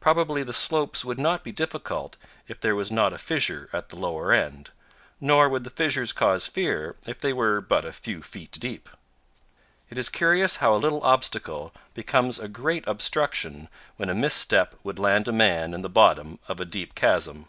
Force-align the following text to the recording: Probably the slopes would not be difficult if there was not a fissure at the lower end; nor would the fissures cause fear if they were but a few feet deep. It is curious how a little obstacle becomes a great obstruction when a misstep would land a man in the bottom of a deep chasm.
Probably 0.00 0.42
the 0.42 0.52
slopes 0.52 1.04
would 1.04 1.20
not 1.20 1.44
be 1.44 1.52
difficult 1.52 2.16
if 2.48 2.58
there 2.58 2.74
was 2.74 2.90
not 2.90 3.12
a 3.12 3.16
fissure 3.16 3.68
at 3.72 3.90
the 3.90 3.96
lower 3.96 4.32
end; 4.32 4.72
nor 5.20 5.48
would 5.48 5.62
the 5.62 5.70
fissures 5.70 6.12
cause 6.12 6.48
fear 6.48 6.96
if 7.06 7.20
they 7.20 7.32
were 7.32 7.60
but 7.60 7.84
a 7.84 7.92
few 7.92 8.24
feet 8.24 8.50
deep. 8.58 8.88
It 9.88 9.98
is 9.98 10.08
curious 10.08 10.56
how 10.56 10.74
a 10.74 10.82
little 10.82 11.00
obstacle 11.04 11.72
becomes 11.94 12.40
a 12.40 12.48
great 12.48 12.82
obstruction 12.88 13.68
when 13.98 14.08
a 14.08 14.16
misstep 14.16 14.74
would 14.82 14.98
land 14.98 15.28
a 15.28 15.32
man 15.32 15.74
in 15.74 15.82
the 15.82 15.88
bottom 15.88 16.40
of 16.48 16.58
a 16.58 16.64
deep 16.64 16.96
chasm. 16.96 17.46